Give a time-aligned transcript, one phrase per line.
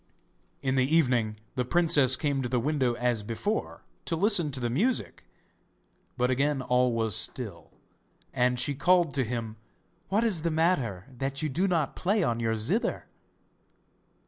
[0.63, 4.67] In the evening the princess came to the window as before to listen to the
[4.71, 5.25] music,
[6.17, 7.69] but again all was still;
[8.33, 9.57] and she called to him:
[10.09, 13.05] 'What is the matter that you do not play on your zither?